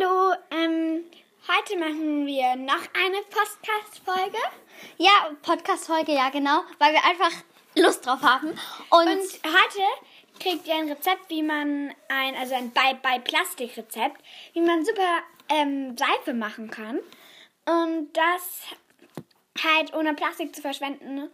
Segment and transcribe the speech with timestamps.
[0.00, 1.04] Hallo, ähm,
[1.48, 4.38] heute machen wir noch eine Podcast-Folge.
[4.98, 7.32] Ja, Podcast-Folge, ja, genau, weil wir einfach
[7.74, 8.48] Lust drauf haben.
[8.48, 9.82] Und, Und heute
[10.38, 15.22] kriegt ihr ein Rezept, wie man ein, also ein bei, bei Plastikrezept, wie man super
[15.48, 17.00] ähm, Seife machen kann.
[17.66, 18.62] Und das
[19.62, 21.30] halt ohne Plastik zu verschwenden.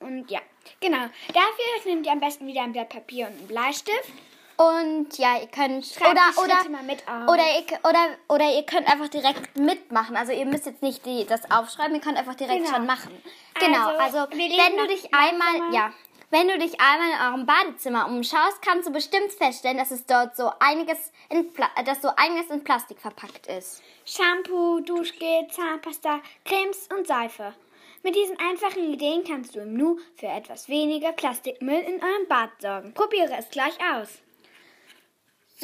[0.00, 0.40] Und ja,
[0.80, 1.06] genau.
[1.28, 4.12] Dafür nehmt ihr am besten wieder ein Blatt Papier und einen Bleistift.
[4.56, 9.56] Und ja, ihr könnt Schreibt oder oder oder ihr, oder oder ihr könnt einfach direkt
[9.56, 10.16] mitmachen.
[10.16, 12.76] Also ihr müsst jetzt nicht die, das aufschreiben, ihr könnt einfach direkt Genau.
[12.76, 13.10] schon machen.
[13.58, 13.88] Genau.
[13.98, 15.92] Also, Also, wenn du dich einmal ja,
[16.30, 20.36] wenn du dich einmal in eurem Badezimmer umschaust, kannst du bestimmt feststellen, dass es dort
[20.36, 23.82] so einiges in Pla dass so einiges in Plastik verpackt ist.
[24.04, 27.54] Shampoo, Duschgel, Zahnpasta, Cremes und Seife.
[28.02, 32.50] Mit diesen einfachen Ideen kannst du im Nu für etwas weniger Plastikmüll in eurem Bad
[32.60, 32.92] sorgen.
[32.92, 34.08] Probiere es gleich aus.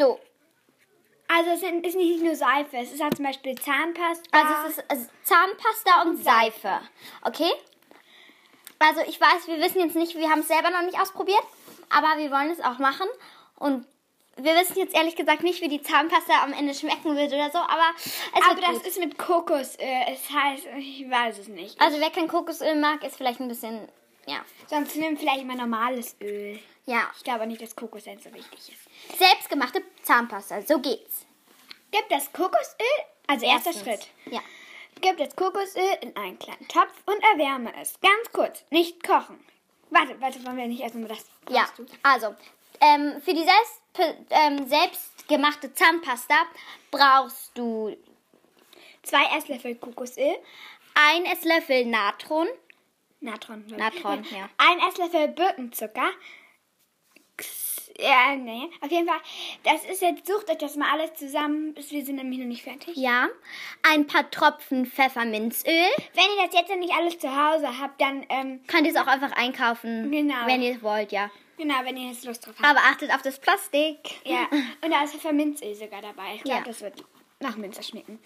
[0.01, 0.19] So,
[1.29, 4.31] Also es ist nicht nur Seife, es ist halt zum Beispiel Zahnpasta.
[4.33, 6.81] Also es ist also Zahnpasta und Seife.
[7.23, 7.53] Okay?
[8.79, 11.43] Also ich weiß, wir wissen jetzt nicht, wir haben es selber noch nicht ausprobiert,
[11.91, 13.07] aber wir wollen es auch machen.
[13.57, 13.87] Und
[14.37, 17.59] wir wissen jetzt ehrlich gesagt nicht, wie die Zahnpasta am Ende schmecken wird oder so,
[17.59, 18.87] aber es aber das gut.
[18.87, 19.87] ist mit Kokosöl.
[20.09, 21.79] Es heißt, ich weiß es nicht.
[21.79, 23.87] Also wer kein Kokosöl mag, ist vielleicht ein bisschen,
[24.27, 24.43] ja.
[24.67, 26.59] Sonst nimm vielleicht mal normales Öl.
[26.87, 28.90] Ja, Ich glaube nicht, dass Kokosöl so wichtig ist.
[29.19, 31.27] Selbstgemachte Zahnpasta, so geht's.
[31.91, 32.87] Gib das Kokosöl,
[33.27, 33.85] also erster Erstens.
[33.85, 34.09] Schritt.
[34.27, 34.41] Ja.
[35.01, 37.99] Gib das Kokosöl in einen kleinen Topf und erwärme es.
[38.01, 39.39] Ganz kurz, nicht kochen.
[39.91, 41.25] Warte, warte, wollen wir nicht erstmal das?
[41.49, 41.85] Ja, du?
[42.03, 42.35] also
[42.81, 43.81] ähm, für die selbst,
[44.31, 46.47] ähm, selbstgemachte Zahnpasta
[46.91, 47.97] brauchst du
[49.03, 50.37] Zwei Esslöffel Kokosöl,
[50.95, 52.49] ein Esslöffel Natron,
[53.21, 53.65] Natron.
[53.67, 54.49] Natron, ja.
[54.59, 56.11] Ein Esslöffel Birkenzucker.
[57.39, 59.21] X- Ja, nee, auf jeden Fall.
[59.65, 62.63] Das ist jetzt, sucht euch das mal alles zusammen, bis wir sind nämlich noch nicht
[62.63, 62.97] fertig.
[62.97, 63.29] Ja,
[63.83, 65.73] ein paar Tropfen Pfefferminzöl.
[66.15, 68.99] Wenn ihr das jetzt noch nicht alles zu Hause habt, dann, ähm, Könnt ihr es
[68.99, 70.47] auch einfach einkaufen, Genau.
[70.47, 71.31] wenn ihr wollt, ja.
[71.59, 72.69] genau, wenn ihr jetzt Lust drauf habt.
[72.69, 73.99] Aber achtet auf das Plastik.
[74.25, 74.49] Ja,
[74.85, 76.37] und da ist Pfefferminzöl sogar dabei.
[76.37, 76.65] Ich glaube, Ja.
[76.65, 77.05] das wird
[77.41, 78.19] nach Minze schmecken.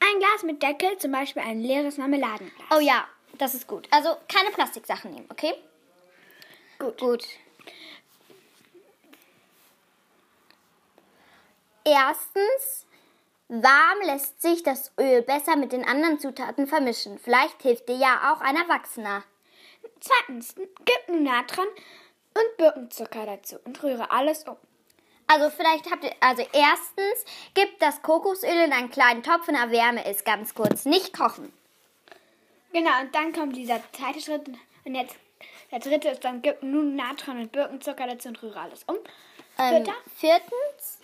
[0.00, 2.66] Ein Glas mit Deckel, zum Beispiel ein leeres Marmeladenglas.
[2.76, 3.06] Oh ja,
[3.38, 3.86] das ist gut.
[3.90, 5.54] Also keine Plastiksachen nehmen, okay?
[6.78, 6.98] Gut.
[6.98, 7.24] Gut.
[11.84, 12.86] Erstens,
[13.48, 17.18] warm lässt sich das Öl besser mit den anderen Zutaten vermischen.
[17.18, 19.22] Vielleicht hilft dir ja auch ein Erwachsener.
[20.00, 21.66] Zweitens, gib nun Natron
[22.34, 24.56] und Birkenzucker dazu und rühre alles um.
[25.26, 27.24] Also vielleicht habt ihr, also erstens,
[27.54, 30.84] gib das Kokosöl in einen kleinen Topf und erwärme es ganz kurz.
[30.84, 31.52] Nicht kochen.
[32.72, 34.48] Genau, und dann kommt dieser zweite Schritt.
[34.84, 35.16] Und jetzt
[35.70, 38.96] der dritte ist dann, gib nun Natron und Birkenzucker dazu und rühre alles um.
[39.58, 39.94] Ähm, Vierter?
[40.16, 40.98] viertens,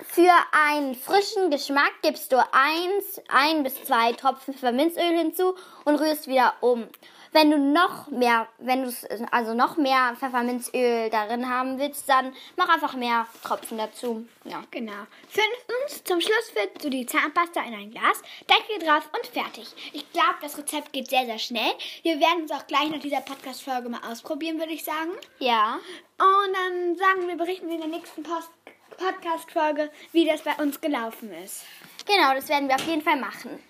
[0.00, 5.54] für einen frischen Geschmack gibst du eins, ein bis zwei Tropfen Pfefferminzöl hinzu
[5.84, 6.88] und rührst wieder um.
[7.32, 8.92] Wenn du noch mehr, wenn du
[9.30, 14.26] also noch mehr Pfefferminzöl darin haben willst, dann mach einfach mehr Tropfen dazu.
[14.44, 14.62] Ja.
[14.70, 15.06] Genau.
[15.28, 19.68] Fünftens, zum Schluss füllst du die Zahnpasta in ein Glas, Deckel drauf und fertig.
[19.92, 21.72] Ich glaube, das Rezept geht sehr, sehr schnell.
[22.02, 25.12] Wir werden es auch gleich nach dieser Podcast-Folge mal ausprobieren, würde ich sagen.
[25.38, 25.78] Ja.
[26.18, 28.50] Und dann sagen wir, berichten wir in der nächsten Post
[28.98, 31.64] Podcast-Folge, wie das bei uns gelaufen ist.
[32.06, 33.62] Genau, das werden wir auf jeden Fall machen.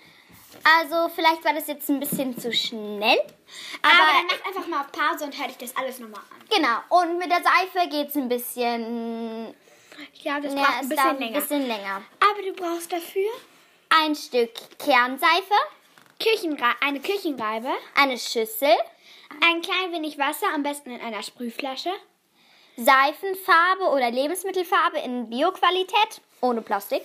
[0.81, 3.19] Also vielleicht war das jetzt ein bisschen zu schnell,
[3.83, 6.47] Aber, aber dann mach einfach mal auf Pause und hör dich das alles nochmal an.
[6.51, 6.79] genau.
[7.01, 9.55] Und mit der Seife geht's ein bisschen,
[10.15, 11.27] Ich glaube, das ja, braucht ein es bisschen länger.
[11.27, 12.03] ein bisschen länger.
[12.21, 13.31] Aber du brauchst dafür
[13.91, 15.55] Ein Stück Kernseife,
[16.21, 18.75] Küchenre eine Küchenreibe, eine Schüssel,
[19.45, 21.93] ein klein wenig Wasser, am besten in einer Sprühflasche,
[22.79, 27.05] Seifenfarbe oder Lebensmittelfarbe in Bioqualität, ohne Plastik.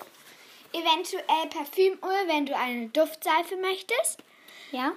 [0.74, 4.20] eventuell Parfümöl, wenn du eine Duftseife möchtest.
[4.72, 4.92] Ja.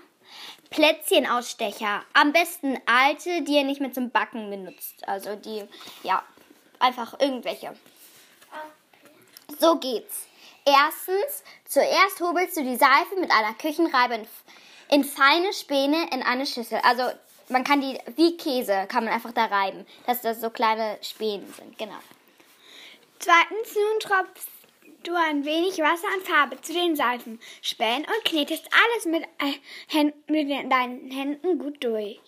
[0.71, 2.03] Plätzchenausstecher.
[2.13, 5.07] Am besten alte, die ihr nicht mehr zum Backen benutzt.
[5.07, 5.65] Also die,
[6.03, 6.23] ja,
[6.79, 7.77] einfach irgendwelche.
[9.59, 10.27] So geht's.
[10.65, 14.27] Erstens, zuerst hobelst du die Seife mit einer Küchenreibe in,
[14.91, 16.81] in feine Späne in eine Schüssel.
[16.83, 17.05] Also
[17.49, 21.47] man kann die, wie Käse, kann man einfach da reiben, dass das so kleine Späne
[21.57, 21.79] sind.
[21.79, 21.99] Genau.
[23.19, 24.49] Zweitens, nun tropfst
[25.05, 30.73] du ein wenig Wasser und Farbe zu den Seifenspänen und knetest alles mit, äh, mit
[30.73, 32.21] deinen Händen gut durch.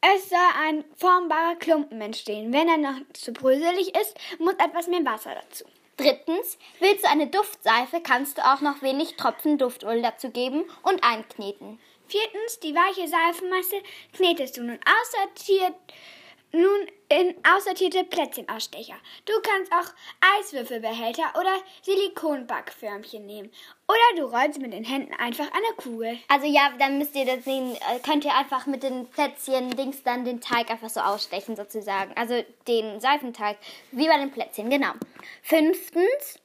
[0.00, 2.52] Es soll ein formbarer Klumpen entstehen.
[2.52, 5.64] Wenn er noch zu bröselig ist, muss etwas mehr Wasser dazu.
[5.96, 11.02] Drittens, willst du eine Duftseife, kannst du auch noch wenig Tropfen Duftöl dazu geben und
[11.02, 11.80] einkneten.
[12.08, 13.82] Viertens, die weiche Seifenmasse
[14.12, 15.74] knetest du nun aussortiert
[16.52, 18.94] nun in aussortierte Plätzchenausstecher.
[19.26, 19.92] Du kannst auch
[20.38, 23.50] Eiswürfelbehälter oder Silikonbackförmchen nehmen.
[23.86, 26.18] Oder du rollst mit den Händen einfach eine Kugel.
[26.28, 30.02] Also ja, dann müsst ihr das sehen, äh, könnt ihr einfach mit den Plätzchen Dings
[30.02, 32.12] dann den Teig einfach so ausstechen sozusagen.
[32.16, 33.58] Also den Seifenteig,
[33.92, 34.92] wie bei den Plätzchen, genau.
[35.42, 36.40] Fünftens,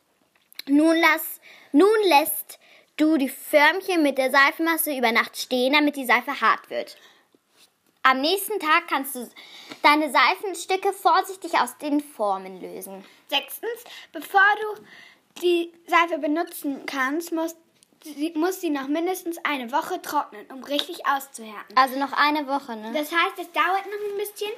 [0.67, 1.39] nun lass,
[1.71, 2.59] nun lässt
[2.97, 6.97] du die Förmchen mit der Seifenmasse über Nacht stehen, damit die Seife hart wird.
[8.03, 9.29] Am nächsten Tag kannst du
[9.81, 13.03] deine Seifenstücke vorsichtig aus den Formen lösen.
[13.29, 17.55] Sechstens, bevor du die Seife benutzen kannst, muss
[18.03, 21.77] sie, muss sie noch mindestens eine Woche trocknen, um richtig auszuhärten.
[21.77, 22.91] Also noch eine Woche, ne?
[22.93, 24.51] Das heißt, es dauert noch ein bisschen.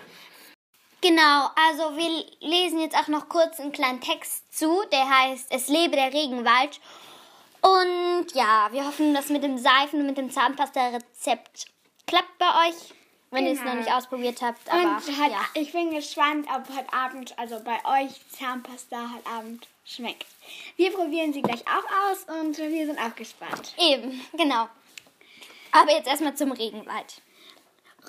[1.01, 5.67] Genau, also wir lesen jetzt auch noch kurz einen kleinen Text zu, der heißt Es
[5.67, 6.79] lebe der Regenwald.
[7.65, 11.65] Und ja, wir hoffen, dass mit dem Seifen und mit dem Zahnpasta-Rezept
[12.05, 12.75] klappt bei euch,
[13.31, 13.71] wenn ihr es Genau.
[13.73, 14.69] noch nicht ausprobiert habt.
[14.69, 15.41] Aber Und halt, ja.
[15.55, 20.27] ich bin gespannt, ob heute Abend, also bei euch, Zahnpasta heute Abend schmeckt.
[20.77, 23.73] Wir probieren sie gleich auch aus und wir sind auch gespannt.
[23.79, 24.69] Eben, genau.
[25.71, 27.21] Aber jetzt erstmal zum Regenwald.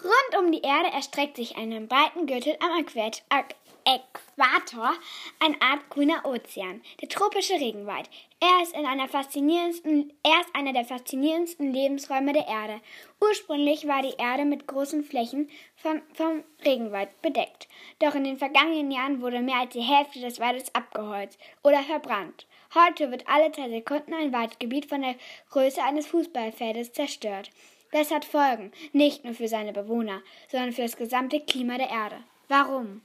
[0.05, 3.55] Rund um die Erde erstreckt sich einen breiten Gürtel am Äq-
[3.87, 4.95] Äquator,
[5.39, 8.11] eine Art grüner Ozean, der tropische Regenwald.
[8.41, 12.81] Er ist, in einer faszinierendsten, er ist einer der faszinierendsten Lebensräume der Erde.
[13.21, 17.69] Ursprünglich war die Erde mit großen Flächen von, vom Regenwald bedeckt.
[18.01, 22.47] Doch in den vergangenen Jahren wurde mehr als die Hälfte des Waldes abgeholzt oder verbrannt.
[22.75, 25.15] Heute wird alle zwei Sekunden ein Waldgebiet von der
[25.51, 27.51] Größe eines Fußballfeldes zerstört.
[27.93, 32.17] Das hat Folgen, nicht nur für seine Bewohner, sondern für das gesamte Klima der Erde.
[32.49, 33.03] Warum?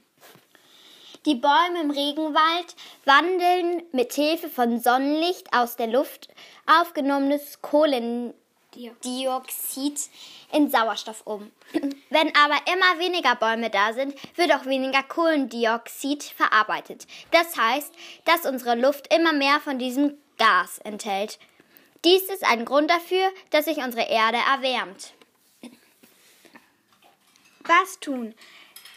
[1.24, 2.74] Die Bäume im Regenwald
[3.04, 6.28] wandeln mit Hilfe von Sonnenlicht aus der Luft
[6.66, 8.34] aufgenommenes Kohlendioxid
[10.50, 11.52] in Sauerstoff um.
[12.10, 17.06] Wenn aber immer weniger Bäume da sind, wird auch weniger Kohlendioxid verarbeitet.
[17.30, 21.38] Das heißt, dass unsere Luft immer mehr von diesem Gas enthält.
[22.04, 25.12] Dies ist ein Grund dafür, dass sich unsere Erde erwärmt.
[27.60, 28.34] Was tun?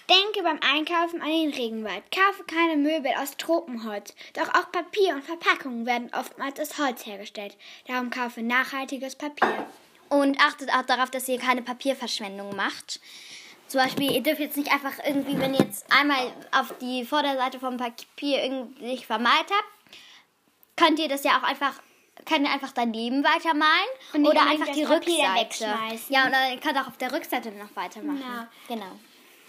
[0.10, 2.04] Denke beim Einkaufen an den Regenwald.
[2.12, 4.13] Kaufe keine Möbel aus Tropenholz.
[4.34, 7.57] Doch auch Papier und Verpackungen werden oftmals aus Holz hergestellt.
[7.88, 9.66] Darum kaufe nachhaltiges Papier.
[10.10, 13.00] Und achtet auch darauf, dass ihr keine Papierverschwendung macht.
[13.68, 17.60] Zum Beispiel, ihr dürft jetzt nicht einfach irgendwie, wenn ihr jetzt einmal auf die Vorderseite
[17.60, 19.98] vom Papier irgendwie vermalt habt,
[20.75, 21.81] könnt ihr das ja auch einfach,
[22.25, 25.66] könnt ihr einfach daneben weitermalen Und oder einfach die Rückseite.
[26.10, 28.48] Ja, und dann könnt ihr auch auf der Rückseite noch weitermachen.
[28.68, 29.00] Genau.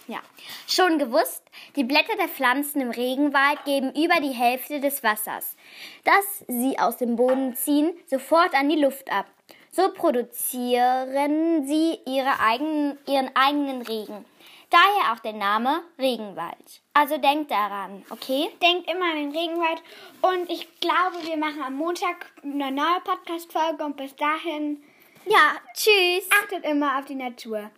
[0.07, 0.19] Ja.
[0.67, 1.43] Schon gewusst,
[1.75, 5.55] die Blätter der Pflanzen im Regenwald geben über die Hälfte des Wassers,
[6.05, 9.25] das sie aus dem Boden ziehen, sofort an die Luft ab.
[9.71, 14.25] So produzieren sie ihre eigenen, ihren eigenen Regen.
[14.69, 16.81] Daher auch der Name Regenwald.
[16.93, 18.49] Also denkt daran, okay?
[18.61, 19.81] Denkt immer an den Regenwald.
[20.21, 23.83] Und ich glaube, wir machen am Montag eine neue Podcast-Folge.
[23.85, 24.83] Und bis dahin
[25.25, 26.27] Ja, tschüss.
[26.43, 27.69] achtet immer auf die Natur.